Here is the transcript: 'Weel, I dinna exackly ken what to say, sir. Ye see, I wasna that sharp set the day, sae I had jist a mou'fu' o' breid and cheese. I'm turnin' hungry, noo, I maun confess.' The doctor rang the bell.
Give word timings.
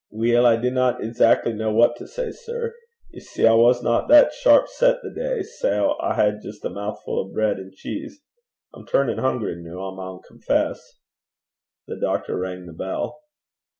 'Weel, 0.09 0.47
I 0.47 0.55
dinna 0.55 0.97
exackly 0.99 1.55
ken 1.55 1.75
what 1.75 1.95
to 1.97 2.07
say, 2.07 2.31
sir. 2.31 2.73
Ye 3.11 3.19
see, 3.19 3.45
I 3.45 3.53
wasna 3.53 4.07
that 4.09 4.33
sharp 4.33 4.67
set 4.67 4.99
the 5.03 5.11
day, 5.11 5.43
sae 5.43 5.77
I 5.99 6.15
had 6.15 6.41
jist 6.41 6.65
a 6.65 6.71
mou'fu' 6.71 7.19
o' 7.19 7.31
breid 7.31 7.57
and 7.59 7.71
cheese. 7.71 8.19
I'm 8.73 8.87
turnin' 8.87 9.19
hungry, 9.19 9.57
noo, 9.57 9.77
I 9.79 9.93
maun 9.93 10.21
confess.' 10.27 10.97
The 11.85 11.99
doctor 11.99 12.35
rang 12.35 12.65
the 12.65 12.73
bell. 12.73 13.21